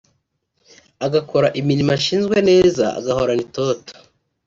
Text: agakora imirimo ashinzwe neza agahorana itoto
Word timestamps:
agakora 1.05 1.47
imirimo 1.59 1.91
ashinzwe 1.97 2.37
neza 2.49 2.83
agahorana 2.99 3.41
itoto 3.47 3.93